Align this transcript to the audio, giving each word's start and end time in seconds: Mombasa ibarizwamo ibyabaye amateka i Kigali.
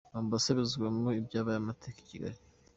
Mombasa 0.13 0.47
ibarizwamo 0.51 1.09
ibyabaye 1.19 1.57
amateka 1.59 1.97
i 2.01 2.07
Kigali. 2.09 2.39